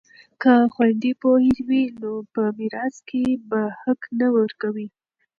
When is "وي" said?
1.67-1.83